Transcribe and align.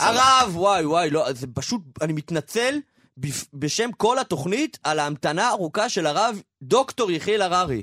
הרב, 0.00 0.56
וואי, 0.56 0.86
וואי, 0.86 1.10
לא, 1.10 1.32
זה 1.32 1.46
פשוט, 1.54 1.82
אני 2.02 2.12
מתנצל 2.12 2.74
בפ- 3.20 3.46
בשם 3.54 3.92
כל 3.96 4.18
התוכנית 4.18 4.78
על 4.84 4.98
ההמתנה 4.98 5.48
הארוכה 5.48 5.88
של 5.88 6.06
הרב 6.06 6.42
דוקטור 6.62 7.10
יחיאל 7.10 7.42
הררי. 7.42 7.82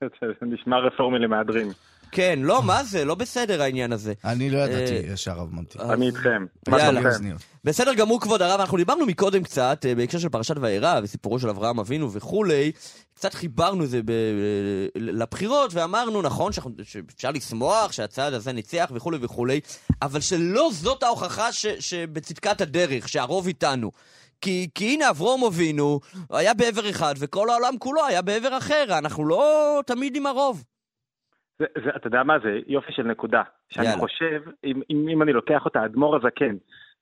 זה 0.00 0.06
נשמע 0.46 0.76
רפורמי 0.78 1.18
למהדרין. 1.18 1.72
כן, 2.12 2.38
לא, 2.42 2.62
מה 2.62 2.84
זה? 2.84 3.04
לא 3.04 3.14
בסדר 3.14 3.62
העניין 3.62 3.92
הזה. 3.92 4.12
אני 4.24 4.50
לא 4.50 4.58
ידעתי 4.58 5.10
אה, 5.10 5.16
שהרב 5.16 5.48
ממתין. 5.54 5.80
אני 5.80 6.06
איתכם. 6.06 6.44
יאללה. 6.68 7.00
בסדר 7.64 7.94
גמור, 7.94 8.20
כבוד 8.20 8.42
הרב, 8.42 8.60
אנחנו 8.60 8.76
דיברנו 8.76 9.06
מקודם 9.06 9.42
קצת, 9.42 9.86
אה, 9.88 9.94
בהקשר 9.94 10.18
של 10.18 10.28
פרשת 10.28 10.54
וארא, 10.60 11.00
וסיפורו 11.02 11.38
של 11.38 11.48
אברהם 11.48 11.78
אבינו 11.78 12.12
וכולי, 12.12 12.72
קצת 13.14 13.34
חיברנו 13.34 13.84
את 13.84 13.90
זה 13.90 14.00
ב- 14.04 14.10
לבחירות, 14.96 15.74
ואמרנו, 15.74 16.22
נכון, 16.22 16.52
שאנחנו- 16.52 16.70
שאפשר 16.82 17.30
לשמוח 17.30 17.92
שהצעד 17.92 18.34
הזה 18.34 18.52
ניצח 18.52 18.90
וכולי 18.94 19.18
וכולי, 19.20 19.60
אבל 20.02 20.20
שלא 20.20 20.68
זאת 20.72 21.02
ההוכחה 21.02 21.52
ש, 21.52 21.66
שבצדקת 21.66 22.60
הדרך, 22.60 23.08
שהרוב 23.08 23.46
איתנו. 23.46 23.90
כי, 24.40 24.68
כי 24.74 24.84
הנה 24.94 25.10
אברום 25.10 25.44
אבינו 25.44 26.00
היה 26.30 26.54
בעבר 26.54 26.90
אחד, 26.90 27.14
וכל 27.18 27.50
העולם 27.50 27.74
כולו 27.78 28.04
היה 28.06 28.22
בעבר 28.22 28.58
אחר, 28.58 28.84
אנחנו 28.90 29.26
לא 29.26 29.80
תמיד 29.86 30.16
עם 30.16 30.26
הרוב. 30.26 30.64
זה, 31.58 31.66
זה, 31.84 31.90
אתה 31.96 32.06
יודע 32.06 32.22
מה 32.22 32.38
זה? 32.38 32.58
יופי 32.66 32.92
של 32.92 33.02
נקודה. 33.02 33.42
שאני 33.68 33.86
יאללה. 33.86 34.00
חושב, 34.00 34.42
אם, 34.64 34.80
אם, 34.90 35.08
אם 35.08 35.22
אני 35.22 35.32
לוקח 35.32 35.64
אותה, 35.64 35.80
האדמו"ר 35.80 36.16
הזקן, 36.16 36.56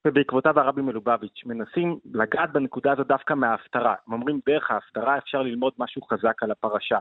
ובעקבותיו 0.06 0.60
הרבי 0.60 0.82
מלובביץ', 0.82 1.42
מנסים 1.46 1.98
לגעת 2.14 2.52
בנקודה 2.52 2.92
הזאת 2.92 3.06
דווקא 3.06 3.34
מההפטרה. 3.34 3.94
הם 4.06 4.12
אומרים, 4.12 4.40
דרך 4.46 4.70
ההפטרה 4.70 5.18
אפשר 5.18 5.42
ללמוד 5.42 5.72
משהו 5.78 6.02
חזק 6.02 6.42
על 6.42 6.50
הפרשה. 6.50 6.98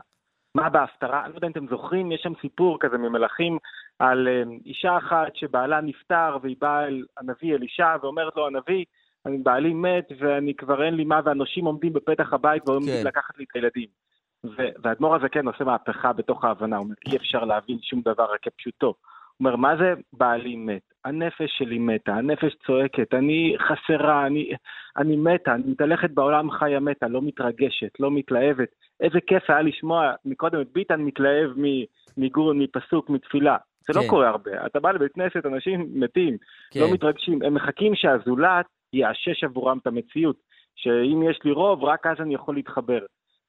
מה 0.54 0.68
בהפטרה? 0.68 1.24
אני 1.24 1.32
לא 1.32 1.36
יודע 1.36 1.46
אם 1.46 1.52
אתם 1.52 1.66
זוכרים, 1.68 2.12
יש 2.12 2.20
שם 2.22 2.32
סיפור 2.40 2.78
כזה 2.80 2.98
ממלכים 2.98 3.58
על 3.98 4.28
אה, 4.28 4.42
אישה 4.66 4.96
אחת 4.96 5.36
שבעלה 5.36 5.80
נפטר 5.80 6.36
והיא 6.42 6.56
באה 6.60 6.86
אל 6.86 7.04
הנביא 7.16 7.54
אלישע 7.54 7.96
ואומרת 8.02 8.36
לו, 8.36 8.46
הנביא, 8.46 8.84
אני 9.26 9.38
בעלי 9.38 9.74
מת 9.74 10.12
ואני 10.18 10.54
כבר 10.54 10.84
אין 10.84 10.94
לי 10.94 11.04
מה 11.04 11.20
והנושים 11.24 11.64
עומדים 11.64 11.92
בפתח 11.92 12.32
הבית 12.32 12.68
ועומדים 12.68 12.94
כן. 13.02 13.06
לקחת 13.06 13.38
לי 13.38 13.44
את 13.44 13.54
הילדים. 13.54 13.88
והאדמו"ר 14.82 15.14
הזקן 15.14 15.46
עושה 15.46 15.64
מהפכה 15.64 16.12
בתוך 16.12 16.44
ההבנה, 16.44 16.76
הוא 16.76 16.84
אומר, 16.84 16.94
אי 17.06 17.16
אפשר 17.16 17.44
להבין 17.44 17.78
שום 17.82 18.00
דבר 18.00 18.24
רק 18.24 18.40
כפשוטו. 18.42 18.86
הוא 18.86 18.94
אומר, 19.40 19.56
מה 19.56 19.76
זה 19.76 19.94
בעלי 20.12 20.56
מת? 20.56 20.82
הנפש 21.04 21.50
שלי 21.58 21.78
מתה, 21.78 22.14
הנפש 22.14 22.54
צועקת, 22.66 23.14
אני 23.14 23.56
חסרה, 23.58 24.26
אני, 24.26 24.50
אני 24.96 25.16
מתה, 25.16 25.54
אני 25.54 25.62
מתהלכת 25.66 26.10
בעולם 26.10 26.50
חיה 26.50 26.80
מתה, 26.80 27.08
לא 27.08 27.22
מתרגשת, 27.22 28.00
לא 28.00 28.10
מתלהבת. 28.10 28.68
איזה 29.00 29.18
כיף 29.26 29.50
היה 29.50 29.62
לשמוע 29.62 30.12
מקודם 30.24 30.60
את 30.60 30.72
ביטן 30.72 31.00
מתלהב 31.00 31.50
מ- 31.56 31.84
מגור, 32.16 32.52
מפסוק, 32.52 33.10
מתפילה. 33.10 33.56
זה 33.86 33.92
כן. 33.92 34.00
לא 34.00 34.10
קורה 34.10 34.28
הרבה. 34.28 34.66
אתה 34.66 34.80
בא 34.80 34.90
לבית 34.90 35.12
כנסת, 35.12 35.46
אנשים 35.46 35.88
מתים, 35.94 36.36
כן. 36.70 36.80
לא 36.80 36.86
מתרגשים, 36.92 37.42
הם 37.42 37.54
מחכים 37.54 37.94
שהזולת 37.94 38.66
יאשש 38.92 39.44
עבורם 39.44 39.78
את 39.78 39.86
המציאות. 39.86 40.36
שאם 40.76 41.22
יש 41.30 41.38
לי 41.44 41.52
רוב, 41.52 41.84
רק 41.84 42.06
אז 42.06 42.16
אני 42.20 42.34
יכול 42.34 42.54
להתחבר. 42.54 42.98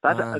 ואז 0.04 0.20
אה. 0.20 0.34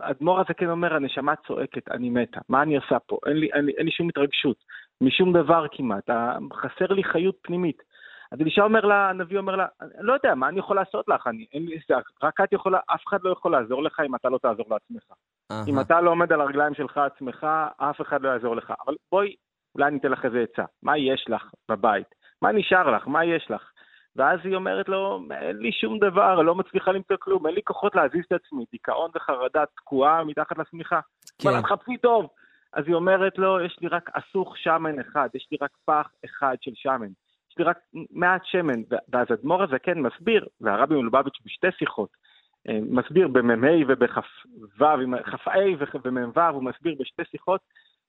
האדמו"ר 0.00 0.40
הזה 0.40 0.54
כן 0.54 0.70
אומר, 0.70 0.94
הנשמה 0.94 1.36
צועקת, 1.46 1.90
אני 1.90 2.10
מתה, 2.10 2.40
מה 2.48 2.62
אני 2.62 2.76
עושה 2.76 2.98
פה? 2.98 3.18
אין 3.26 3.36
לי, 3.36 3.48
אין 3.52 3.64
לי, 3.64 3.72
אין 3.72 3.86
לי 3.86 3.92
שום 3.92 4.08
התרגשות, 4.08 4.56
משום 5.00 5.32
דבר 5.32 5.66
כמעט, 5.72 6.10
חסר 6.52 6.86
לי 6.92 7.04
חיות 7.04 7.36
פנימית. 7.42 7.82
אז 8.32 8.40
אלישע 8.40 8.62
אומר 8.62 8.80
לה, 8.80 9.10
הנביא 9.10 9.38
אומר 9.38 9.56
לה, 9.56 9.66
לא 10.00 10.12
יודע, 10.12 10.34
מה 10.34 10.48
אני 10.48 10.58
יכול 10.58 10.76
לעשות 10.76 11.08
לך? 11.08 11.26
אני, 11.26 11.46
אין 11.52 11.66
לי, 11.66 11.78
רק 12.22 12.40
את 12.40 12.52
יכולה, 12.52 12.78
אף 12.86 13.00
אחד 13.08 13.18
לא 13.22 13.30
יכול 13.30 13.52
לעזור 13.52 13.82
לך 13.82 14.00
אם 14.06 14.14
אתה 14.14 14.28
לא 14.28 14.38
תעזור 14.38 14.66
לעצמך. 14.70 15.02
אהה. 15.52 15.64
אם 15.68 15.80
אתה 15.80 16.00
לא 16.00 16.10
עומד 16.10 16.32
על 16.32 16.40
הרגליים 16.40 16.74
שלך 16.74 16.98
עצמך, 16.98 17.46
אף 17.76 18.00
אחד 18.00 18.22
לא 18.22 18.28
יעזור 18.28 18.56
לך. 18.56 18.72
אבל 18.86 18.94
בואי, 19.12 19.34
אולי 19.74 19.88
אני 19.88 19.98
אתן 19.98 20.10
לך 20.10 20.24
איזה 20.24 20.40
עצה. 20.52 20.64
מה 20.82 20.98
יש 20.98 21.24
לך 21.28 21.50
בבית? 21.70 22.06
מה 22.42 22.52
נשאר 22.52 22.90
לך? 22.90 23.08
מה 23.08 23.24
יש 23.24 23.50
לך? 23.50 23.70
ואז 24.16 24.40
היא 24.44 24.54
אומרת 24.54 24.88
לו, 24.88 25.20
אין 25.30 25.56
לי 25.56 25.72
שום 25.72 25.98
דבר, 25.98 26.42
לא 26.42 26.54
מצליחה 26.54 26.92
למצוא 26.92 27.16
כלום, 27.20 27.46
אין 27.46 27.54
לי 27.54 27.62
כוחות 27.62 27.94
להזיז 27.94 28.24
את 28.26 28.32
עצמי, 28.32 28.64
דיכאון 28.72 29.10
וחרדה 29.14 29.64
תקועה 29.76 30.24
מתחת 30.24 30.58
לשמיכה. 30.58 31.00
כן. 31.38 31.48
אבל 31.48 31.60
תחפשי 31.62 31.96
טוב. 31.96 32.28
אז 32.72 32.84
היא 32.86 32.94
אומרת 32.94 33.38
לו, 33.38 33.60
יש 33.60 33.78
לי 33.80 33.88
רק 33.88 34.10
אסוך 34.12 34.58
שמן 34.58 35.00
אחד, 35.00 35.28
יש 35.34 35.48
לי 35.52 35.58
רק 35.60 35.70
פח 35.84 36.08
אחד 36.24 36.56
של 36.60 36.70
שמן, 36.74 37.08
יש 37.50 37.58
לי 37.58 37.64
רק 37.64 37.78
מעט 38.10 38.42
שמן. 38.44 38.82
ואז 39.08 39.26
אדמו"ר 39.32 39.62
הזקן 39.62 39.98
מסביר, 39.98 40.46
והרבי 40.60 40.94
מלובביץ' 40.94 41.38
בשתי 41.44 41.66
שיחות, 41.78 42.08
אה, 42.68 42.78
מסביר 42.82 43.28
במ"ה 43.28 43.70
ובכ"ו, 43.88 44.20
כ"ה 44.78 45.98
ומ"ו, 46.04 46.40
הוא 46.40 46.62
מסביר 46.62 46.94
בשתי 47.00 47.22
שיחות, 47.30 47.60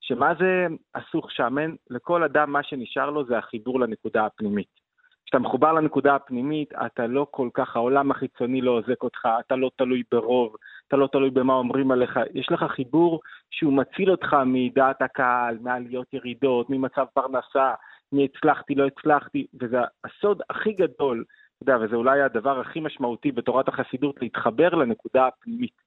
שמה 0.01 0.33
זה 0.39 0.67
אסוך 0.93 1.31
שמן? 1.31 1.75
לכל 1.89 2.23
אדם 2.23 2.51
מה 2.51 2.63
שנשאר 2.63 3.09
לו 3.09 3.25
זה 3.25 3.37
החיבור 3.37 3.79
לנקודה 3.79 4.25
הפנימית. 4.25 4.80
כשאתה 5.25 5.39
מחובר 5.39 5.73
לנקודה 5.73 6.15
הפנימית, 6.15 6.73
אתה 6.85 7.07
לא 7.07 7.27
כל 7.31 7.49
כך, 7.53 7.75
העולם 7.75 8.11
החיצוני 8.11 8.61
לא 8.61 8.71
עוזק 8.71 9.03
אותך, 9.03 9.27
אתה 9.39 9.55
לא 9.55 9.71
תלוי 9.75 10.03
ברוב, 10.11 10.55
אתה 10.87 10.97
לא 10.97 11.07
תלוי 11.07 11.29
במה 11.29 11.53
אומרים 11.53 11.91
עליך, 11.91 12.19
יש 12.33 12.51
לך 12.51 12.63
חיבור 12.63 13.19
שהוא 13.51 13.73
מציל 13.73 14.11
אותך 14.11 14.35
מדעת 14.45 15.01
הקהל, 15.01 15.57
מעליות 15.61 16.13
ירידות, 16.13 16.69
ממצב 16.69 17.05
פרנסה, 17.13 17.73
מהצלחתי, 18.11 18.75
לא 18.75 18.85
הצלחתי, 18.85 19.47
וזה 19.61 19.77
הסוד 20.03 20.41
הכי 20.49 20.73
גדול, 20.73 21.23
אתה 21.57 21.71
יודע, 21.71 21.85
וזה 21.85 21.95
אולי 21.95 22.21
הדבר 22.21 22.59
הכי 22.59 22.79
משמעותי 22.79 23.31
בתורת 23.31 23.67
החסידות, 23.67 24.21
להתחבר 24.21 24.69
לנקודה 24.69 25.27
הפנימית. 25.27 25.81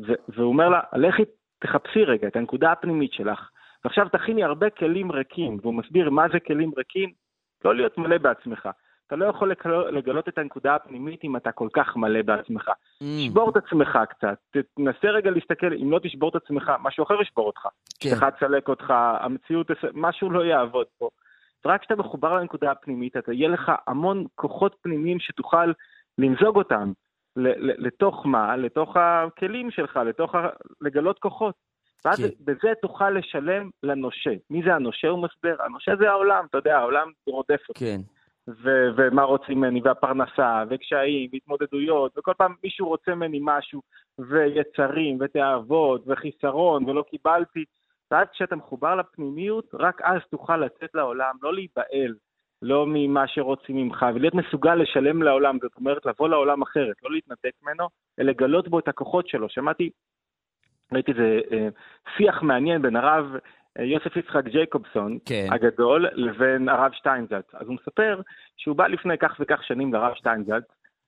והוא 0.00 0.48
אומר 0.48 0.68
לה, 0.68 0.80
לכי 0.92 1.22
תחפשי 1.58 2.04
רגע 2.04 2.28
את 2.28 2.36
הנקודה 2.36 2.72
הפנימית 2.72 3.12
שלך, 3.12 3.50
ועכשיו 3.84 4.08
תכיני 4.08 4.44
הרבה 4.44 4.70
כלים 4.70 5.12
ריקים, 5.12 5.58
והוא 5.62 5.74
מסביר 5.74 6.10
מה 6.10 6.26
זה 6.32 6.40
כלים 6.40 6.72
ריקים, 6.76 7.12
לא 7.64 7.74
להיות 7.74 7.98
מלא 7.98 8.18
בעצמך. 8.18 8.68
אתה 9.06 9.16
לא 9.16 9.26
יכול 9.26 9.52
לגלות, 9.92 10.28
את 10.28 10.38
הנקודה 10.38 10.74
הפנימית 10.74 11.24
אם 11.24 11.36
אתה 11.36 11.52
כל 11.52 11.68
כך 11.72 11.96
מלא 11.96 12.22
בעצמך. 12.22 12.68
Mm, 12.68 13.04
תשבור 13.28 13.50
את 13.50 13.56
עצמך 13.56 13.98
קצת, 14.08 14.38
תנסה 14.74 15.08
רגע 15.08 15.30
להסתכל, 15.30 15.72
אם 15.72 15.90
לא 15.90 16.00
תשבור 16.02 16.28
את 16.28 16.36
עצמך, 16.36 16.72
משהו 16.82 17.04
אחר 17.04 17.22
ישבור 17.22 17.46
אותך. 17.46 17.66
כן. 18.00 18.08
אשתך 18.08 18.24
תסלק 18.36 18.68
אותך, 18.68 18.94
המציאות, 19.20 19.70
משהו 19.94 20.30
לא 20.30 20.44
יעבוד 20.44 20.86
פה. 20.98 21.08
ורק 21.64 21.80
כשאתה 21.80 21.96
מחובר 21.96 22.34
לנקודה 22.34 22.70
הפנימית, 22.70 23.16
אתה 23.16 23.32
יהיה 23.32 23.48
לך 23.48 23.72
המון 23.86 24.26
כוחות 24.34 24.76
פנימיים 24.82 25.20
שתוכל 25.20 25.72
למזוג 26.18 26.56
אותם. 26.56 26.92
לתוך 27.78 28.26
מה? 28.26 28.56
לתוך 28.56 28.96
הכלים 28.96 29.70
שלך, 29.70 29.96
לתוך 29.96 30.34
ה... 30.34 30.48
לגלות 30.80 31.18
כוחות. 31.18 31.54
ואז 32.06 32.16
כן. 32.18 32.28
בזה 32.44 32.72
תוכל 32.82 33.10
לשלם 33.10 33.70
לנושה. 33.82 34.30
מי 34.50 34.62
זה 34.64 34.74
הנושה? 34.74 35.08
הוא 35.08 35.22
מסביר. 35.22 35.62
הנושה 35.62 35.96
זה 35.96 36.10
העולם, 36.10 36.44
אתה 36.50 36.58
יודע, 36.58 36.78
העולם 36.78 37.10
רודף 37.26 37.60
אותי. 37.68 37.80
כן. 37.80 38.00
ו- 38.48 38.88
ומה 38.96 39.22
רוצים 39.22 39.58
ממני, 39.58 39.80
והפרנסה, 39.84 40.64
וקשיים, 40.70 41.30
והתמודדויות, 41.32 42.18
וכל 42.18 42.32
פעם 42.36 42.54
מישהו 42.64 42.88
רוצה 42.88 43.14
ממני 43.14 43.38
משהו, 43.42 43.80
ויצרים, 44.18 45.18
ותאוות, 45.20 46.04
וחיסרון, 46.06 46.84
ולא 46.84 47.04
קיבלתי. 47.10 47.64
ואז 48.10 48.26
כשאתה 48.32 48.56
מחובר 48.56 48.96
לפנימיות, 48.96 49.74
רק 49.74 50.00
אז 50.02 50.20
תוכל 50.30 50.56
לצאת 50.56 50.90
לעולם, 50.94 51.34
לא 51.42 51.54
להיבהל, 51.54 52.14
לא 52.62 52.84
ממה 52.88 53.28
שרוצים 53.28 53.76
ממך, 53.76 54.06
ולהיות 54.14 54.34
מסוגל 54.34 54.74
לשלם 54.74 55.22
לעולם, 55.22 55.58
זאת 55.62 55.76
אומרת, 55.76 56.06
לבוא 56.06 56.28
לעולם 56.28 56.62
אחרת, 56.62 56.96
לא 57.02 57.10
להתנתק 57.10 57.50
ממנו, 57.62 57.88
אלא 58.20 58.30
לגלות 58.30 58.68
בו 58.68 58.78
את 58.78 58.88
הכוחות 58.88 59.28
שלו. 59.28 59.48
שמעתי, 59.48 59.90
ראיתי 60.92 61.12
איזה 61.12 61.40
אה, 61.52 61.68
שיח 62.16 62.42
מעניין 62.42 62.82
בין 62.82 62.96
הרב 62.96 63.36
אה, 63.78 63.84
יוסף 63.84 64.16
יצחק 64.16 64.44
ג'ייקובסון, 64.44 65.18
כן. 65.24 65.46
הגדול, 65.50 66.06
לבין 66.12 66.68
הרב 66.68 66.92
שטיינזלץ. 66.92 67.54
אז 67.54 67.66
הוא 67.66 67.74
מספר 67.74 68.20
שהוא 68.56 68.76
בא 68.76 68.86
לפני 68.86 69.18
כך 69.18 69.36
וכך 69.40 69.64
שנים 69.64 69.94
לרב 69.94 70.14
שטיינזלץ, 70.14 70.64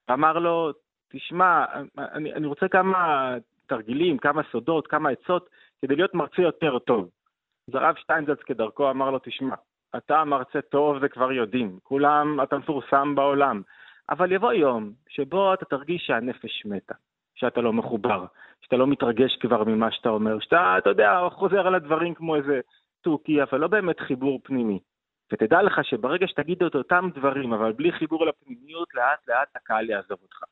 ואמר 0.09 0.39
לו, 0.39 0.73
תשמע, 1.13 1.65
אני, 1.99 2.33
אני 2.33 2.47
רוצה 2.47 2.69
כמה 2.69 3.35
תרגילים, 3.67 4.19
כמה 4.19 4.43
סודות, 4.53 4.87
כמה 4.87 5.11
עצות, 5.11 5.49
כדי 5.83 5.97
להיות 5.97 6.15
מרצה 6.15 6.43
יותר 6.43 6.79
טוב. 6.79 7.09
אז 7.69 7.75
הרב 7.75 7.95
שטיינזלץ 7.97 8.39
כדרכו 8.39 8.91
אמר 8.91 9.11
לו, 9.11 9.19
תשמע, 9.19 9.55
אתה 9.97 10.25
מרצה 10.25 10.61
טוב 10.61 10.99
זה 11.01 11.09
כבר 11.09 11.33
יודעים, 11.33 11.79
כולם, 11.83 12.41
אתה 12.43 12.59
מפורסם 12.59 13.15
בעולם, 13.15 13.63
אבל 14.11 14.33
יבוא 14.33 14.53
יום 14.53 14.93
שבו 15.09 15.55
אתה 15.55 15.65
תרגיש 15.65 16.03
שהנפש 16.07 16.67
מתה, 16.67 16.95
שאתה 17.41 17.61
לא 17.61 17.73
מחובר, 17.73 18.25
שאתה 18.61 18.77
לא 18.77 18.87
מתרגש 18.87 19.37
כבר 19.41 19.65
ממה 19.65 19.93
שאתה 19.93 20.09
אומר, 20.09 20.41
שאתה, 20.41 20.75
אתה 20.79 20.91
יודע, 20.91 21.21
חוזר 21.33 21.67
על 21.67 21.75
הדברים 21.75 22.15
כמו 22.15 22.37
איזה 22.37 22.61
תוכי, 23.03 23.43
אבל 23.43 23.61
לא 23.61 23.67
באמת 23.67 24.01
חיבור 24.01 24.41
פנימי. 24.45 24.79
ותדע 25.33 25.63
לך 25.63 25.81
שברגע 25.83 26.27
שתגיד 26.29 26.63
את 26.63 26.75
אותם 26.75 27.09
דברים, 27.15 27.53
אבל 27.53 27.73
בלי 27.73 27.93
חיבור 27.93 28.27
לפנימיות, 28.27 28.89
לאט 28.95 29.29
לאט 29.29 29.49
הקהל 29.57 29.91
יעזוב 29.91 30.19
אותך. 30.23 30.43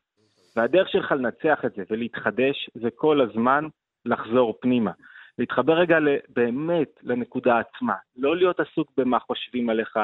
והדרך 0.57 0.89
שלך 0.89 1.13
לנצח 1.13 1.59
את 1.67 1.73
זה 1.77 1.83
ולהתחדש, 1.91 2.71
זה 2.75 2.89
כל 2.95 3.21
הזמן 3.21 3.65
לחזור 4.05 4.59
פנימה. 4.61 4.91
להתחבר 5.39 5.73
רגע 5.73 5.97
באמת 6.29 6.89
לנקודה 7.03 7.59
עצמה, 7.59 7.95
לא 8.17 8.37
להיות 8.37 8.61
עסוק 8.61 8.93
במה 8.97 9.19
חושבים 9.19 9.71
עליך, 9.71 9.97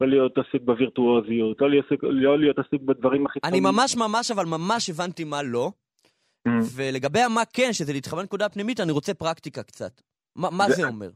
לא 0.00 0.08
להיות 0.08 0.38
עסוק 0.38 0.62
בווירטואוזיות, 0.64 1.60
לא 1.60 1.70
להיות 1.70 1.86
עסוק, 1.86 2.04
לא 2.04 2.38
להיות 2.38 2.58
עסוק 2.58 2.82
בדברים 2.82 3.26
הכי 3.26 3.38
אני 3.44 3.60
ממש 3.60 3.96
ממש, 3.96 4.30
אבל 4.30 4.44
ממש 4.44 4.90
הבנתי 4.90 5.24
מה 5.24 5.42
לא. 5.42 5.70
ולגבי 6.76 7.20
המה 7.20 7.42
כן, 7.52 7.72
שזה 7.72 7.92
להתחבר 7.92 8.20
לנקודה 8.20 8.46
הפנימית, 8.46 8.80
אני 8.80 8.92
רוצה 8.92 9.14
פרקטיקה 9.14 9.62
קצת. 9.62 10.00
מה 10.36 10.48
מה 10.50 10.68
זה- 10.68 10.74
זה 10.74 10.86
אומר? 10.88 11.08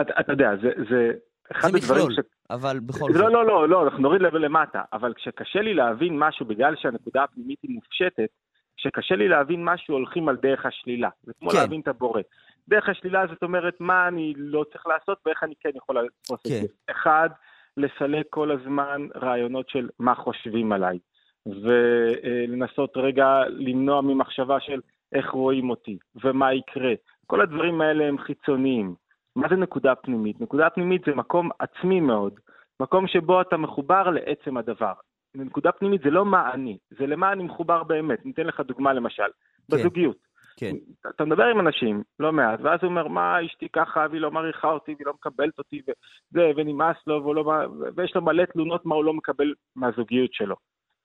אתה, 0.00 0.20
אתה 0.20 0.32
יודע, 0.32 0.50
זה, 0.62 0.68
זה, 0.90 1.12
אחד 1.52 1.70
זה 1.70 1.76
הדברים 1.76 2.02
מכלול, 2.02 2.14
אבל 2.50 2.80
בכל 2.80 3.06
לא, 3.10 3.18
זאת. 3.18 3.32
לא, 3.32 3.46
לא, 3.46 3.68
לא, 3.68 3.84
אנחנו 3.84 3.98
נוריד 3.98 4.22
לב 4.22 4.34
למטה, 4.34 4.82
אבל 4.92 5.14
כשקשה 5.14 5.60
לי 5.60 5.74
להבין 5.74 6.18
משהו 6.18 6.46
בגלל 6.46 6.74
שהנקודה 6.76 7.24
הפנימית 7.24 7.58
היא 7.62 7.70
מופשטת, 7.74 8.28
כשקשה 8.76 9.14
לי 9.16 9.28
להבין 9.28 9.64
משהו 9.64 9.94
הולכים 9.94 10.28
על 10.28 10.36
דרך 10.36 10.66
השלילה. 10.66 11.08
זה 11.22 11.32
כמו 11.40 11.50
כן. 11.50 11.56
להבין 11.56 11.80
את 11.80 11.88
הבורא. 11.88 12.20
דרך 12.68 12.88
השלילה 12.88 13.26
זאת 13.26 13.42
אומרת 13.42 13.74
מה 13.80 14.08
אני 14.08 14.34
לא 14.36 14.64
צריך 14.72 14.86
לעשות 14.86 15.18
ואיך 15.26 15.42
אני 15.42 15.54
כן 15.60 15.70
יכול 15.76 15.94
לעשות 15.96 16.40
כן. 16.46 16.54
את 16.56 16.60
זה. 16.60 16.66
אחד, 16.90 17.28
לסלק 17.76 18.26
כל 18.30 18.50
הזמן 18.50 19.06
רעיונות 19.16 19.68
של 19.68 19.88
מה 19.98 20.14
חושבים 20.14 20.72
עליי, 20.72 20.98
ולנסות 21.46 22.96
רגע 22.96 23.42
למנוע 23.48 24.00
ממחשבה 24.00 24.60
של 24.60 24.80
איך 25.12 25.30
רואים 25.30 25.70
אותי 25.70 25.98
ומה 26.24 26.54
יקרה. 26.54 26.92
כל 27.26 27.40
הדברים 27.40 27.80
האלה 27.80 28.04
הם 28.04 28.18
חיצוניים. 28.18 28.94
מה 29.36 29.48
זה 29.48 29.56
נקודה 29.56 29.94
פנימית? 29.94 30.40
נקודה 30.40 30.70
פנימית 30.70 31.02
זה 31.06 31.14
מקום 31.14 31.50
עצמי 31.58 32.00
מאוד, 32.00 32.34
מקום 32.80 33.06
שבו 33.06 33.40
אתה 33.40 33.56
מחובר 33.56 34.10
לעצם 34.10 34.56
הדבר. 34.56 34.92
נקודה 35.34 35.72
פנימית 35.72 36.02
זה 36.04 36.10
לא 36.10 36.24
מה 36.24 36.52
אני, 36.54 36.78
זה 36.98 37.06
למה 37.06 37.32
אני 37.32 37.44
מחובר 37.44 37.82
באמת. 37.82 38.26
ניתן 38.26 38.46
לך 38.46 38.60
דוגמה 38.60 38.92
למשל, 38.92 39.22
כן. 39.22 39.76
בזוגיות. 39.76 40.16
כן. 40.56 40.74
אתה- 41.14 41.24
מדבר 41.24 41.44
עם 41.44 41.60
אנשים, 41.60 42.02
לא 42.20 42.32
מעט, 42.32 42.60
ואז 42.62 42.78
הוא 42.82 42.88
אומר, 42.90 43.08
מה 43.08 43.46
אשתי 43.46 43.68
ככה, 43.68 44.06
והיא 44.10 44.20
לא 44.20 44.30
מעריכה 44.30 44.68
אותי, 44.70 44.94
והיא 44.94 45.06
לא 45.06 45.12
מקבלת 45.12 45.58
אותי, 45.58 45.82
וזה, 45.82 46.50
ונמאס 46.56 46.96
לו, 47.06 47.34
לא, 47.34 47.52
ויש 47.96 48.14
לו 48.16 48.22
מלא 48.22 48.44
תלונות 48.44 48.86
מה 48.86 48.94
הוא 48.94 49.04
לא 49.04 49.14
מקבל 49.14 49.54
מהזוגיות 49.76 50.32
שלו. 50.34 50.56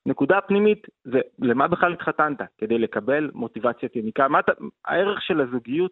נקודה 0.06 0.42
פנימית 0.42 0.88
זה 1.04 1.20
למה 1.40 1.68
בכלל 1.68 1.94
התחתנת? 1.94 2.42
כדי 2.58 2.78
לקבל 2.78 3.32
מוטיבציית 3.34 3.96
יניקה. 3.96 4.28
מה 4.28 4.40
אתה, 4.40 4.52
הערך 4.86 5.22
של 5.22 5.42
הזוגיות 5.42 5.92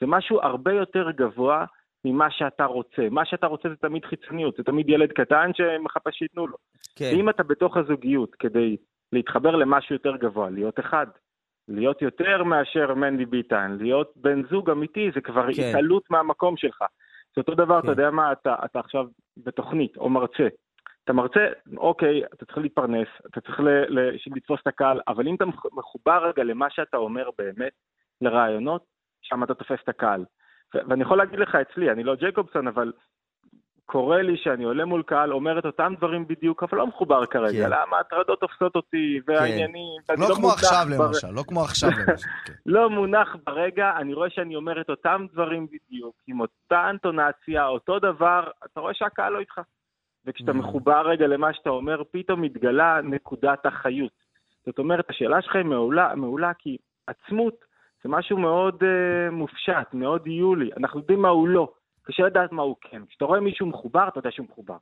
זה 0.00 0.06
משהו 0.06 0.40
הרבה 0.40 0.72
יותר 0.72 1.10
גבוה 1.10 1.64
ממה 2.04 2.30
שאתה 2.30 2.64
רוצה. 2.64 3.08
מה 3.10 3.24
שאתה 3.24 3.46
רוצה 3.46 3.68
זה 3.68 3.76
תמיד 3.76 4.04
חיצוניות, 4.04 4.56
זה 4.56 4.62
תמיד 4.62 4.88
ילד 4.88 5.12
קטן 5.12 5.50
שמחפש 5.54 6.16
שייתנו 6.18 6.46
לו. 6.46 6.56
כן. 6.96 7.10
ואם 7.14 7.28
אתה 7.28 7.42
בתוך 7.42 7.76
הזוגיות 7.76 8.34
כדי 8.34 8.76
להתחבר 9.12 9.56
למשהו 9.56 9.94
יותר 9.94 10.16
גבוה, 10.16 10.50
להיות 10.50 10.80
אחד, 10.80 11.06
להיות 11.68 12.02
יותר 12.02 12.44
מאשר 12.44 12.94
מנדי 12.94 13.24
ביטן, 13.26 13.76
להיות 13.80 14.12
בן 14.16 14.42
זוג 14.50 14.70
אמיתי, 14.70 15.10
זה 15.14 15.20
כבר 15.20 15.52
כן. 15.52 15.62
התעלות 15.68 16.10
מהמקום 16.10 16.56
שלך. 16.56 16.82
זה 17.34 17.40
אותו 17.40 17.54
דבר, 17.54 17.80
כן. 17.80 17.86
אתה 17.88 17.92
יודע 17.92 18.10
מה, 18.10 18.32
אתה, 18.32 18.54
אתה 18.64 18.78
עכשיו 18.78 19.06
בתוכנית 19.36 19.96
או 19.96 20.10
מרצה. 20.10 20.48
אתה 21.04 21.12
מרצה, 21.12 21.46
אוקיי, 21.76 22.24
אתה 22.34 22.46
צריך 22.46 22.58
להתפרנס, 22.58 23.08
אתה 23.26 23.40
צריך 23.40 23.60
ל, 23.60 23.68
ל, 23.68 24.10
לתפוס 24.36 24.60
את 24.62 24.66
הקהל, 24.66 25.00
אבל 25.08 25.28
אם 25.28 25.34
אתה 25.34 25.44
מח- 25.44 25.66
מחובר 25.72 26.28
רגע 26.28 26.44
למה 26.44 26.66
שאתה 26.70 26.96
אומר 26.96 27.30
באמת, 27.38 27.72
לרעיונות, 28.20 28.84
שם 29.22 29.44
אתה 29.44 29.54
תופס 29.54 29.78
את 29.84 29.88
הקהל. 29.88 30.24
ו- 30.74 30.78
ואני 30.88 31.02
יכול 31.02 31.18
להגיד 31.18 31.38
לך 31.38 31.54
אצלי, 31.54 31.90
אני 31.90 32.04
לא 32.04 32.14
ג'ייקובסון, 32.14 32.68
אבל 32.68 32.92
קורה 33.86 34.22
לי 34.22 34.36
שאני 34.36 34.64
עולה 34.64 34.84
מול 34.84 35.02
קהל, 35.02 35.32
אומר 35.32 35.58
את 35.58 35.64
אותם 35.66 35.94
דברים 35.98 36.28
בדיוק, 36.28 36.62
אבל 36.62 36.78
לא 36.78 36.86
מחובר 36.86 37.26
כרגע. 37.26 37.64
כן. 37.68 37.70
למה 37.70 37.98
הטרדות 38.00 38.40
תופסות 38.40 38.76
אותי, 38.76 39.20
והעניינים, 39.26 40.00
ואני 40.08 40.20
לא 40.20 40.26
כמו 40.34 40.40
מונח 40.42 40.54
עכשיו 40.54 40.86
בר- 40.98 41.06
למשל, 41.06 41.30
לא 41.30 41.42
כמו 41.48 41.60
עכשיו 41.62 41.90
למשל. 41.90 42.04
כן. 42.06 42.52
לא 42.66 42.90
מונח 42.90 43.36
ברגע, 43.46 43.92
אני 43.96 44.14
רואה 44.14 44.30
שאני 44.30 44.56
אומר 44.56 44.80
את 44.80 44.90
אותם 44.90 45.26
דברים 45.32 45.66
בדיוק, 45.66 46.14
עם 46.26 46.40
אותה 46.40 46.90
אנטונציה, 46.90 47.66
אותו 47.66 47.98
דבר, 47.98 48.50
אתה 48.64 48.80
רואה 48.80 48.94
שהקהל 48.94 49.32
לא 49.32 49.38
איתך. 49.38 49.60
וכשאתה 50.26 50.52
Mm. 50.52 50.54
מחובר 50.54 51.08
רגע 51.08 51.26
למה 51.26 51.54
שאתה 51.54 51.70
אומר, 51.70 52.02
פתאום 52.10 52.42
מתגלה 52.42 53.00
נקודת 53.04 53.66
החיות. 53.66 54.12
זאת 54.66 54.78
אומרת, 54.78 55.10
השאלה 55.10 55.42
שלך 55.42 55.56
היא 55.56 55.64
מעולה, 55.64 56.14
מעולה 56.14 56.52
כי 56.58 56.76
עצמות 57.06 57.54
זה 58.04 58.08
משהו 58.08 58.38
מאוד 58.38 58.82
uh, 58.82 59.30
מופשט, 59.30 59.88
מאוד 59.92 60.26
יולי. 60.26 60.70
אנחנו 60.76 61.00
יודעים 61.00 61.22
מה 61.22 61.28
הוא 61.28 61.48
לא, 61.48 61.72
קשה 62.02 62.22
לדעת 62.22 62.52
מה 62.52 62.62
הוא 62.62 62.76
כן. 62.80 63.02
כשאתה 63.08 63.24
רואה 63.24 63.40
מישהו 63.40 63.66
מחובר, 63.66 64.08
אתה 64.08 64.18
יודע 64.18 64.30
שהוא 64.30 64.46
מחובר. 64.50 64.76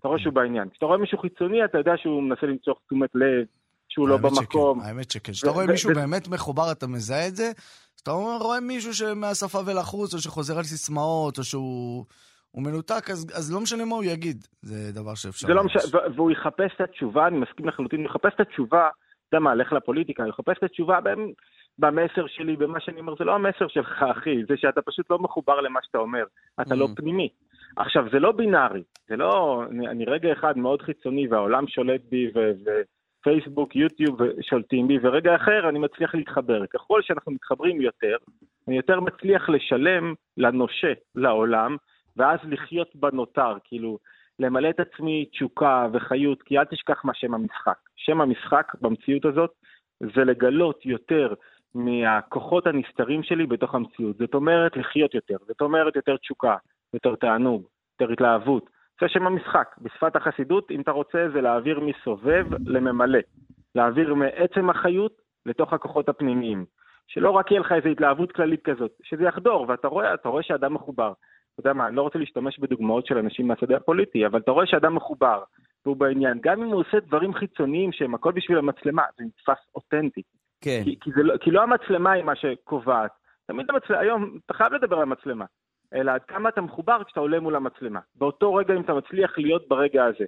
אתה 0.00 0.08
רואה 0.08 0.18
שהוא 0.18 0.32
בעניין. 0.34 0.68
כשאתה 0.70 0.86
רואה 0.86 0.98
מישהו 0.98 1.18
חיצוני, 1.18 1.64
אתה 1.64 1.78
יודע 1.78 1.92
שהוא 1.96 2.22
מנסה 2.22 2.46
למצוא 2.46 2.74
תשומת 2.86 3.10
לב, 3.14 3.46
שהוא 3.88 4.08
לא 4.08 4.14
האמת 4.14 4.34
שכן, 4.34 4.40
במקום. 4.40 4.80
האמת 4.80 5.10
שכן. 5.10 5.32
כשאתה 5.32 5.50
רואה 5.50 5.66
מישהו 5.66 5.94
באמת 5.94 6.28
מחובר, 6.28 6.72
אתה 6.72 6.86
מזהה 6.86 7.28
את 7.28 7.36
זה, 7.36 7.50
אתה 8.02 8.10
רואה 8.40 8.60
מישהו 8.60 8.94
שמהשפה 8.94 9.58
ולחוץ, 9.66 10.14
או 10.14 10.18
שחוזר 10.18 10.58
על 10.58 10.64
סיסמאות, 10.64 11.38
או 11.38 11.44
שהוא 11.44 12.04
הוא 12.52 12.62
מנותק, 12.64 13.10
אז 13.10 13.26
אז 13.38 13.52
לא 13.54 13.60
משנה 13.60 13.84
מה 13.84 13.94
הוא 13.94 14.04
יגיד. 14.04 14.36
זה 14.62 15.00
דבר 15.00 15.14
שאפשר... 15.14 15.46
זה 15.46 15.54
לא. 15.54 15.64
משנה, 15.64 15.82
ו- 15.92 16.14
והוא 16.14 16.30
יחפש 16.30 16.70
את 16.76 16.80
התשובה, 16.80 17.26
אני 17.26 17.38
מסכים 17.38 17.68
לחלוטין, 17.68 18.00
הוא 18.00 18.06
יחפש 18.06 18.32
את 18.34 18.40
התשובה, 18.40 18.88
אתה 19.28 19.36
יודע 19.36 19.44
מה, 19.44 19.54
לך 19.54 19.72
לפוליטיקה, 19.72 20.22
הוא 20.22 20.30
יחפש 20.30 20.58
את 20.58 20.62
התשובה 20.62 21.00
במ- 21.00 21.32
במסר 21.78 22.26
שלי, 22.26 22.56
במה 22.56 22.80
שאני 22.80 23.00
אומר, 23.00 23.14
זה 23.18 23.24
לא 23.24 23.34
המסר 23.34 23.68
שלך, 23.68 24.02
אחי, 24.18 24.44
זה 24.48 24.54
שאתה 24.56 24.82
פשוט 24.82 25.10
לא 25.10 25.18
מחובר 25.18 25.60
למה 25.60 25.80
שאתה 25.82 25.98
אומר, 25.98 26.24
אתה 26.60 26.74
לא 26.74 26.86
Mm. 26.86 26.96
פנימי. 26.96 27.28
עכשיו, 27.76 28.04
זה 28.12 28.18
לא 28.18 28.32
בינארי, 28.32 28.82
זה 29.08 29.16
לא, 29.16 29.62
אני, 29.70 29.88
אני 29.88 30.04
רגע 30.04 30.32
אחד 30.32 30.58
מאוד 30.58 30.82
חיצוני 30.82 31.28
והעולם 31.28 31.66
שולט 31.68 32.00
בי, 32.10 32.30
ו- 32.34 32.52
ופייסבוק, 33.20 33.76
יוטיוב 33.76 34.18
שולטים 34.42 34.88
בי, 34.88 34.98
ורגע 35.02 35.36
אחר 35.36 35.68
אני 35.68 35.78
מצליח 35.78 36.14
להתחבר. 36.14 36.66
ככל 36.66 37.02
שאנחנו 37.02 37.32
מתחברים 37.32 37.80
יותר, 37.80 38.16
אני 38.68 38.76
יותר 38.76 39.00
מצליח 39.00 39.48
לשלם 39.48 40.14
לנושה, 40.36 40.92
לעולם, 41.14 41.76
ואז 42.16 42.38
לחיות 42.44 42.96
בנותר, 42.96 43.56
כאילו, 43.64 43.98
למלא 44.38 44.70
את 44.70 44.80
עצמי 44.80 45.24
תשוקה 45.32 45.88
וחיות, 45.92 46.42
כי 46.42 46.58
אל 46.58 46.64
תשכח 46.64 47.04
מה 47.04 47.14
שם 47.14 47.34
המשחק. 47.34 47.78
שם 47.96 48.20
המשחק 48.20 48.72
במציאות 48.80 49.24
הזאת 49.24 49.50
זה 50.00 50.24
לגלות 50.24 50.86
יותר 50.86 51.34
מהכוחות 51.74 52.66
הנסתרים 52.66 53.22
שלי 53.22 53.46
בתוך 53.46 53.74
המציאות. 53.74 54.16
זאת 54.18 54.34
אומרת, 54.34 54.76
לחיות 54.76 55.14
יותר. 55.14 55.36
זאת 55.48 55.60
אומרת, 55.60 55.96
יותר 55.96 56.16
תשוקה, 56.16 56.56
יותר 56.94 57.14
תענוג, 57.14 57.62
יותר 58.00 58.12
התלהבות. 58.12 58.70
זה 59.00 59.08
שם 59.08 59.26
המשחק. 59.26 59.74
בשפת 59.78 60.16
החסידות, 60.16 60.70
אם 60.70 60.80
אתה 60.80 60.90
רוצה, 60.90 61.26
זה 61.32 61.40
להעביר 61.40 61.80
מסובב 61.80 62.46
לממלא. 62.66 63.18
להעביר 63.74 64.14
מעצם 64.14 64.70
החיות 64.70 65.12
לתוך 65.46 65.72
הכוחות 65.72 66.08
הפנימיים. 66.08 66.64
שלא 67.06 67.30
רק 67.30 67.50
יהיה 67.50 67.60
לך 67.60 67.72
איזו 67.72 67.88
התלהבות 67.88 68.32
כללית 68.32 68.64
כזאת, 68.64 68.90
שזה 69.02 69.24
יחדור, 69.24 69.66
ואתה 69.68 69.88
רואה, 69.88 70.14
רואה 70.24 70.42
שאדם 70.42 70.74
מחובר. 70.74 71.12
אתה 71.54 71.60
יודע 71.60 71.72
מה, 71.72 71.88
אני 71.88 71.96
לא 71.96 72.02
רוצה 72.02 72.18
להשתמש 72.18 72.58
בדוגמאות 72.58 73.06
של 73.06 73.18
אנשים 73.18 73.48
מהשדה 73.48 73.76
הפוליטי, 73.76 74.26
אבל 74.26 74.40
אתה 74.40 74.50
רואה 74.50 74.66
שאדם 74.66 74.94
מחובר, 74.94 75.42
והוא 75.84 75.96
בעניין. 75.96 76.38
גם 76.42 76.62
אם 76.62 76.68
הוא 76.68 76.80
עושה 76.80 77.00
דברים 77.00 77.34
חיצוניים 77.34 77.92
שהם 77.92 78.14
הכל 78.14 78.32
בשביל 78.32 78.58
המצלמה, 78.58 79.02
זה 79.18 79.24
נתפס 79.24 79.64
אותנטי. 79.74 80.22
כן. 80.60 80.80
כי, 80.84 80.96
כי, 81.00 81.10
זה 81.16 81.22
לא, 81.22 81.36
כי 81.36 81.50
לא 81.50 81.62
המצלמה 81.62 82.12
היא 82.12 82.24
מה 82.24 82.36
שקובעת. 82.36 83.10
תמיד 83.46 83.66
המצלמה, 83.70 84.00
היום 84.00 84.38
אתה 84.46 84.54
חייב 84.54 84.72
לדבר 84.72 84.96
על 84.96 85.02
המצלמה, 85.02 85.44
אלא 85.94 86.10
עד 86.10 86.22
כמה 86.22 86.48
אתה 86.48 86.60
מחובר 86.60 87.04
כשאתה 87.04 87.20
עולה 87.20 87.40
מול 87.40 87.56
המצלמה. 87.56 88.00
באותו 88.14 88.54
רגע 88.54 88.74
אם 88.74 88.80
אתה 88.80 88.94
מצליח 88.94 89.38
להיות 89.38 89.68
ברגע 89.68 90.04
הזה. 90.04 90.24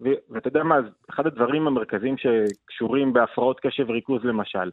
ו- 0.00 0.20
ואתה 0.30 0.48
יודע 0.48 0.62
מה, 0.62 0.78
אחד 1.10 1.26
הדברים 1.26 1.66
המרכזיים 1.66 2.14
שקשורים 2.16 3.12
בהפרעות 3.12 3.60
קשב 3.60 3.84
וריכוז 3.88 4.24
למשל, 4.24 4.70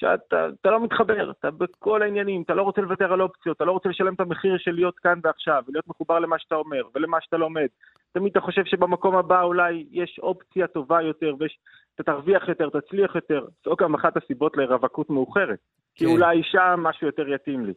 שאתה 0.00 0.48
אתה 0.60 0.70
לא 0.70 0.84
מתחבר, 0.84 1.30
אתה 1.30 1.50
בכל 1.50 2.02
העניינים, 2.02 2.42
אתה 2.42 2.54
לא 2.54 2.62
רוצה 2.62 2.80
לוותר 2.80 3.12
על 3.12 3.22
אופציות, 3.22 3.56
אתה 3.56 3.64
לא 3.64 3.72
רוצה 3.72 3.88
לשלם 3.88 4.14
את 4.14 4.20
המחיר 4.20 4.58
של 4.58 4.72
להיות 4.72 4.98
כאן 4.98 5.18
ועכשיו, 5.22 5.62
ולהיות 5.68 5.88
מחובר 5.88 6.18
למה 6.18 6.38
שאתה 6.38 6.54
אומר 6.54 6.82
ולמה 6.94 7.18
שאתה 7.20 7.36
לומד. 7.36 7.66
תמיד 8.12 8.30
אתה 8.30 8.40
חושב 8.40 8.64
שבמקום 8.64 9.16
הבא 9.16 9.42
אולי 9.42 9.86
יש 9.90 10.20
אופציה 10.22 10.66
טובה 10.66 11.02
יותר, 11.02 11.34
ואתה 11.38 12.02
תרוויח 12.02 12.48
יותר, 12.48 12.68
תצליח 12.68 13.14
יותר. 13.14 13.46
זו 13.64 13.76
גם 13.76 13.94
אחת 13.94 14.16
הסיבות 14.16 14.56
לרווקות 14.56 15.10
מאוחרת. 15.10 15.58
כי 15.94 16.04
כן. 16.04 16.10
אולי 16.10 16.42
שם 16.42 16.80
משהו 16.82 17.06
יותר 17.06 17.28
יתאים 17.28 17.66
לי. 17.66 17.72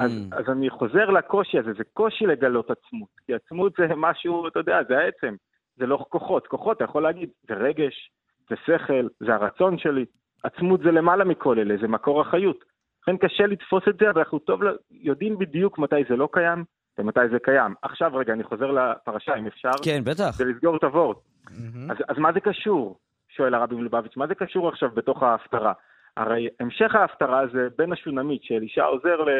אז, 0.00 0.10
Mm. 0.12 0.36
אז 0.36 0.44
אני 0.48 0.70
חוזר 0.70 1.10
לקושי 1.10 1.58
הזה, 1.58 1.72
זה 1.72 1.84
קושי 1.92 2.26
לגלות 2.26 2.70
עצמות. 2.70 3.08
כי 3.26 3.34
עצמות 3.34 3.72
זה 3.78 3.86
משהו, 3.96 4.48
אתה 4.48 4.58
יודע, 4.58 4.80
זה 4.88 4.98
העצם. 4.98 5.34
זה 5.76 5.86
לא 5.86 6.04
כוחות. 6.08 6.46
כוחות, 6.46 6.76
אתה 6.76 6.84
יכול 6.84 7.02
להגיד, 7.02 7.30
זה 7.48 7.54
רגש, 7.54 8.10
זה 8.50 8.56
שכל, 8.66 9.06
זה 9.20 9.34
הרצון 9.34 9.78
שלי. 9.78 10.04
עצמות 10.42 10.80
זה 10.80 10.90
למעלה 10.90 11.24
מכל 11.24 11.58
אלה, 11.58 11.74
זה 11.80 11.88
מקור 11.88 12.20
החיות. 12.20 12.64
לכן 13.02 13.16
קשה 13.16 13.46
לתפוס 13.46 13.82
את 13.88 13.98
זה, 14.00 14.10
אבל 14.10 14.18
אנחנו 14.18 14.38
טוב, 14.38 14.60
יודעים 14.90 15.38
בדיוק 15.38 15.78
מתי 15.78 16.04
זה 16.08 16.16
לא 16.16 16.28
קיים 16.32 16.64
ומתי 16.98 17.20
זה 17.32 17.38
קיים. 17.38 17.74
עכשיו 17.82 18.14
רגע, 18.14 18.32
אני 18.32 18.44
חוזר 18.44 18.70
לפרשה, 18.70 19.34
אם 19.34 19.46
אפשר, 19.46 19.70
כן, 19.84 20.04
בטח. 20.04 20.30
כדי 20.38 20.52
לסגור 20.52 20.76
את 20.76 20.84
הוורט. 20.84 21.16
מהמם. 21.50 21.90
אז, 21.90 21.96
אז 22.08 22.18
מה 22.18 22.32
זה 22.32 22.40
קשור? 22.40 22.98
שואל 23.28 23.54
הרבי 23.54 23.74
מלובביץ', 23.74 24.16
מה 24.16 24.26
זה 24.26 24.34
קשור 24.34 24.68
עכשיו 24.68 24.90
בתוך 24.94 25.22
ההפטרה? 25.22 25.72
הרי 26.16 26.48
המשך 26.60 26.94
ההפטרה 26.94 27.42
זה 27.52 27.68
בן 27.78 27.92
השונמית, 27.92 28.42
שאלישע 28.42 28.84
עוזר 28.84 29.24
ל, 29.24 29.30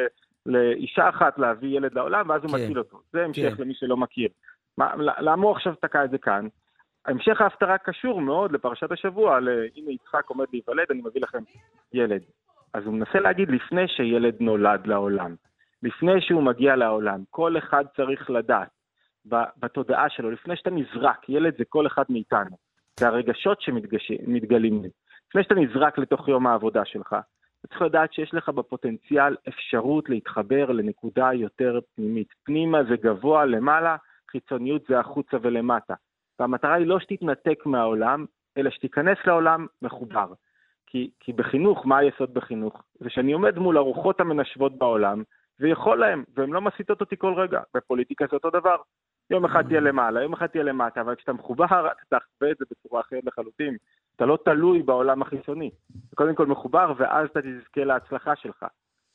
לאישה 0.47 1.09
אחת 1.09 1.39
להביא 1.39 1.77
ילד 1.77 1.95
לעולם, 1.95 2.29
ואז 2.29 2.43
הוא 2.43 2.51
כן. 2.51 2.57
מציל 2.57 2.79
אותו. 2.79 3.01
זה 3.13 3.25
המשך 3.25 3.55
כן. 3.57 3.63
למי 3.63 3.75
שלא 3.75 3.97
מכיר. 3.97 4.29
מה, 4.79 4.95
למה 4.97 5.47
הוא 5.47 5.53
עכשיו 5.53 5.75
תקע 5.75 6.05
את 6.05 6.11
זה 6.11 6.19
כאן? 6.19 6.47
המשך 7.07 7.41
ההפטרה 7.41 7.79
קשור 7.79 8.21
מאוד 8.21 8.53
לפרשת 8.53 8.93
השבוע, 8.93 9.41
ל- 9.41 9.67
הנה 9.77 9.91
יצחק 9.91 10.29
עומד 10.29 10.47
להיוולד, 10.53 10.87
אני 10.91 11.01
מביא 11.05 11.21
לכם 11.23 11.43
ילד. 11.93 12.23
אז 12.75 12.87
הוא 12.87 12.95
מנסה 12.95 13.21
להגיד 13.21 13.49
לפני 13.51 13.89
שילד 13.89 14.35
נולד 14.41 14.87
לעולם, 14.87 15.35
לפני 15.83 16.21
שהוא 16.21 16.43
מגיע 16.43 16.77
לעולם, 16.77 17.21
כל 17.31 17.59
אחד 17.59 17.85
צריך 17.97 18.31
לדעת 18.31 18.69
בתודעה 19.57 20.09
שלו, 20.09 20.31
לפני 20.31 20.57
שאתה 20.57 20.71
נזרק, 20.71 21.29
ילד 21.29 21.55
זה 21.59 21.65
כל 21.69 21.87
אחד 21.87 22.05
מאיתנו, 22.09 22.57
זה 23.01 23.07
הרגשות 23.07 23.61
שמתגלים 23.61 24.83
לי. 24.83 24.89
לפני 25.29 25.43
שאתה 25.43 25.55
נזרק 25.55 25.99
לתוך 25.99 26.29
יום 26.29 26.47
העבודה 26.47 26.85
שלך, 26.85 27.17
אתה 27.61 27.69
צריך 27.69 27.83
לדעת 27.83 28.13
שיש 28.13 28.35
לך 28.35 28.49
בפוטנציאל 28.49 29.37
אפשרות 29.49 30.09
להתחבר 30.09 30.67
לנקודה 30.73 31.33
יותר 31.33 31.81
פנימית. 31.95 32.29
פנימה 32.45 32.85
זה 32.85 32.97
גבוה, 32.97 33.45
למעלה, 33.45 33.97
חיצוניות 34.31 34.83
זה 34.89 34.99
החוצה 35.01 35.37
ולמטה. 35.43 35.95
והמטרה 36.39 36.75
היא 36.75 36.87
לא 36.87 37.01
שתתנתק 37.01 37.67
מהעולם, 37.67 38.25
אלא 38.57 38.71
שתיכנס 38.71 39.19
לעולם 39.27 39.67
מחובר. 39.83 40.33
כי, 40.87 41.11
כי 41.21 41.33
בחינוך, 41.33 41.87
מה 41.87 41.99
היסוד 41.99 42.35
בחינוך? 42.35 42.83
זה 43.01 43.11
שאני 43.11 43.33
עומד 43.33 43.59
מול 43.59 43.77
הרוחות 43.77 44.21
המנשבות 44.21 44.79
בעולם, 44.79 45.23
ויכול 45.61 46.01
להם, 46.01 46.25
והן 46.35 46.51
לא 46.51 46.61
מסיטות 46.61 47.01
אותי 47.01 47.17
כל 47.17 47.35
רגע. 47.35 47.61
בפוליטיקה 47.75 48.25
זה 48.31 48.37
אותו 48.37 48.51
דבר. 48.51 48.77
יום 49.31 49.45
אחד 49.45 49.67
תהיה 49.67 49.81
למעלה, 49.81 50.23
יום 50.23 50.33
אחד 50.33 50.47
תהיה 50.47 50.65
למטה, 50.65 51.01
אבל 51.01 51.15
כשאתה 51.15 51.33
מחובר, 51.33 51.89
אתה 52.09 52.19
תחווה 52.19 52.51
את 52.51 52.57
זה 52.59 52.65
בצורה 52.71 53.01
אחרת 53.01 53.25
לחלוטין. 53.25 53.77
אתה 54.17 54.27
לא 54.27 54.39
תלוי 54.45 54.83
בעולם 54.83 55.23
החיצוני. 55.23 55.71
אתה 56.09 56.17
קודם 56.17 56.35
כל 56.35 56.47
מחובר, 56.47 56.93
ואז 56.97 57.29
אתה 57.29 57.41
תזכה 57.43 57.85
להצלחה 57.85 58.37
שלך. 58.37 58.67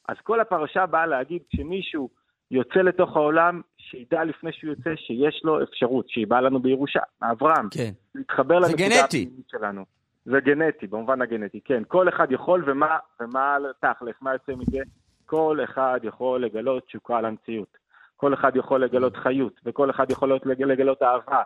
אז 0.09 0.17
כל 0.23 0.39
הפרשה 0.39 0.85
באה 0.85 1.05
להגיד, 1.05 1.41
כשמישהו 1.49 2.09
יוצא 2.51 2.79
לתוך 2.79 3.15
העולם, 3.15 3.61
שידע 3.89 4.23
לפני 4.23 4.51
שהוא 4.51 4.69
יוצא 4.69 4.89
שיש 4.95 5.41
לו 5.43 5.63
אפשרות, 5.63 6.09
שהיא 6.09 6.27
באה 6.27 6.41
לנו 6.41 6.59
בירושה, 6.59 6.99
מאברהם. 7.21 7.67
כן. 7.71 7.91
להתחבר 8.15 8.59
לנקודה. 8.59 9.03
הפנימית 9.05 9.49
שלנו. 9.49 9.85
זה 10.25 10.39
גנטי, 10.39 10.87
במובן 10.87 11.21
הגנטי, 11.21 11.59
כן. 11.65 11.83
כל 11.87 12.09
אחד 12.09 12.31
יכול, 12.31 12.63
ומה, 12.67 12.97
ומה 13.21 13.57
תכלס, 13.79 14.15
מה 14.21 14.33
יוצא 14.33 14.51
מזה? 14.55 14.79
כל 15.25 15.59
אחד 15.63 15.99
יכול 16.03 16.43
לגלות 16.45 16.85
תשוקה 16.85 17.21
למציאות. 17.21 17.77
כל 18.15 18.33
אחד 18.33 18.55
יכול 18.55 18.83
לגלות 18.83 19.17
חיות, 19.17 19.59
וכל 19.65 19.89
אחד 19.89 20.11
יכול 20.11 20.33
לג- 20.45 20.63
לגלות 20.63 21.03
אהבה. 21.03 21.41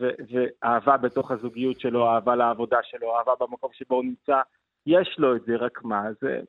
ו- 0.00 0.10
ואהבה 0.62 0.96
בתוך 0.96 1.30
הזוגיות 1.30 1.80
שלו, 1.80 2.06
אהבה 2.08 2.36
לעבודה 2.36 2.78
שלו, 2.82 3.16
אהבה 3.18 3.32
במקום 3.40 3.70
שבו 3.72 3.94
הוא 3.94 4.04
נמצא. 4.04 4.40
יש 4.86 5.16
לו 5.18 5.36
את 5.36 5.44
זה, 5.46 5.56
רק 5.56 5.84
מה? 5.84 6.02
זה... 6.20 6.40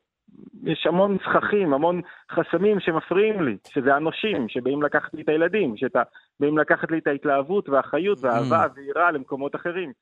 יש 0.62 0.86
המון 0.86 1.18
סככים, 1.18 1.74
המון 1.74 2.00
חסמים 2.30 2.80
שמפריעים 2.80 3.42
לי, 3.42 3.56
שזה 3.68 3.94
הנושים, 3.94 4.48
שבאים 4.48 4.82
לקחת 4.82 5.14
לי 5.14 5.22
את 5.22 5.28
הילדים, 5.28 5.74
שבאים 5.76 6.58
לקחת 6.58 6.90
לי 6.90 6.98
את 6.98 7.06
ההתלהבות 7.06 7.68
והחיות 7.68 8.18
והאהבה 8.20 8.66
והיראה 8.74 9.10
למקומות 9.10 9.56
אחרים. 9.56 9.92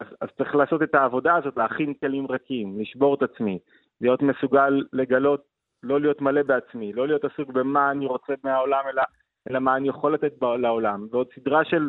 אז, 0.00 0.06
אז 0.20 0.28
צריך 0.38 0.54
לעשות 0.54 0.82
את 0.82 0.94
העבודה 0.94 1.36
הזאת, 1.36 1.56
להכין 1.56 1.94
כלים 1.94 2.26
רכים, 2.30 2.80
לשבור 2.80 3.14
את 3.14 3.22
עצמי, 3.22 3.58
להיות 4.00 4.22
מסוגל 4.22 4.82
לגלות, 4.92 5.42
לא 5.82 6.00
להיות 6.00 6.20
מלא 6.20 6.42
בעצמי, 6.42 6.92
לא 6.92 7.06
להיות 7.06 7.24
עסוק 7.24 7.50
במה 7.50 7.90
אני 7.90 8.06
רוצה 8.06 8.32
מהעולם, 8.44 8.82
אלא, 8.92 9.02
אלא 9.50 9.58
מה 9.58 9.76
אני 9.76 9.88
יכול 9.88 10.14
לתת 10.14 10.32
לעולם. 10.42 11.06
ועוד 11.10 11.26
סדרה 11.34 11.64
של 11.64 11.88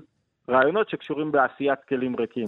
רעיונות 0.50 0.90
שקשורים 0.90 1.32
בעשיית 1.32 1.80
כלים 1.90 2.16
ריקים. 2.16 2.48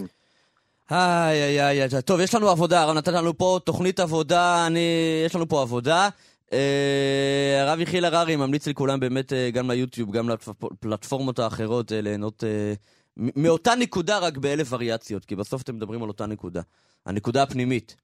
איי, 0.90 1.42
איי, 1.42 1.66
איי, 1.66 1.82
איי. 1.82 2.02
טוב, 2.02 2.20
יש 2.20 2.34
לנו 2.34 2.48
עבודה, 2.48 2.82
הרב 2.82 2.96
נתן 2.96 3.14
לנו 3.14 3.38
פה 3.38 3.58
תוכנית 3.64 4.00
עבודה, 4.00 4.66
אני... 4.66 4.80
יש 5.26 5.34
לנו 5.34 5.48
פה 5.48 5.62
עבודה. 5.62 6.08
אה, 6.52 7.62
הרב 7.62 7.80
יחיאל 7.80 8.04
הררי 8.04 8.36
ממליץ 8.36 8.68
לכולם 8.68 9.00
באמת 9.00 9.32
אה, 9.32 9.50
גם 9.50 9.70
ליוטיוב, 9.70 10.12
גם 10.12 10.28
לפלטפורמות 10.28 11.38
האחרות, 11.38 11.92
אה, 11.92 12.00
ליהנות 12.00 12.44
אה, 12.44 12.72
מאותה 13.16 13.74
נקודה, 13.74 14.18
רק 14.18 14.36
באלף 14.36 14.72
וריאציות, 14.72 15.24
כי 15.24 15.36
בסוף 15.36 15.62
אתם 15.62 15.76
מדברים 15.76 16.02
על 16.02 16.08
אותה 16.08 16.26
נקודה. 16.26 16.62
הנקודה 17.06 17.42
הפנימית. 17.42 17.96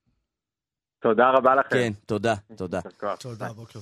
תודה 1.00 1.30
רבה 1.30 1.54
לכם. 1.54 1.70
כן, 1.70 1.92
תודה, 2.06 2.34
תודה. 2.56 2.80
תודה, 3.18 3.52
בוקר. 3.52 3.72